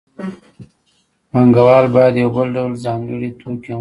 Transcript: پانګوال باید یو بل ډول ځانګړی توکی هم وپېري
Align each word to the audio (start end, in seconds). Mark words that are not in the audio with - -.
پانګوال 1.31 1.85
باید 1.95 2.13
یو 2.21 2.29
بل 2.35 2.47
ډول 2.55 2.73
ځانګړی 2.85 3.29
توکی 3.39 3.49
هم 3.51 3.55
وپېري 3.57 3.69